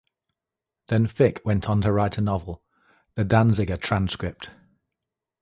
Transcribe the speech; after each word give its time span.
Then 0.87 1.05
Fick 1.05 1.43
went 1.45 1.69
on 1.69 1.81
to 1.81 1.91
write 1.91 2.17
a 2.17 2.21
novel, 2.21 2.63
"The 3.13 3.23
Danziger 3.23 3.79
Transcript". 3.79 4.49